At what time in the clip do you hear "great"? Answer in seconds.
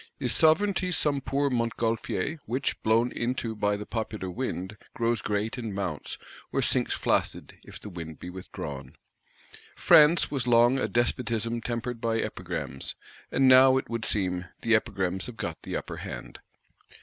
5.21-5.59